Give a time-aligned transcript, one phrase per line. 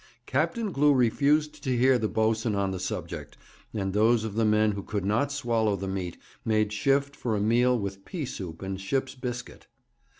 [0.25, 3.37] Captain Glew refused to hear the boatswain on the subject,
[3.71, 7.39] and those of the men who could not swallow the meat made shift for a
[7.39, 9.67] meal with pea soup and ship's biscuit.